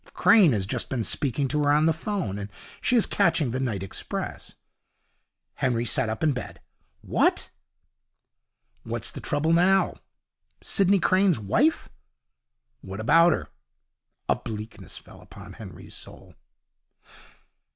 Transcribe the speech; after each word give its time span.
Crane 0.15 0.51
has 0.53 0.65
just 0.65 0.89
been 0.89 1.03
speaking 1.03 1.47
to 1.49 1.63
her 1.63 1.71
on 1.71 1.85
the 1.85 1.93
phone, 1.93 2.39
and 2.39 2.49
she 2.81 2.95
is 2.95 3.05
catching 3.05 3.51
the 3.51 3.59
night 3.59 3.83
express.' 3.83 4.55
Henry 5.53 5.85
sat 5.85 6.09
up 6.09 6.23
in 6.23 6.31
bed. 6.31 6.59
'What!' 7.01 7.51
'What's 8.81 9.11
the 9.11 9.21
trouble 9.21 9.53
now?' 9.53 9.97
'Sidney 10.59 10.97
Crane's 10.99 11.37
wife?' 11.37 11.87
'What 12.81 12.99
about 12.99 13.31
her?' 13.33 13.49
A 14.27 14.35
bleakness 14.35 14.97
fell 14.97 15.21
upon 15.21 15.53
Henry's 15.53 15.93
soul. 15.93 16.33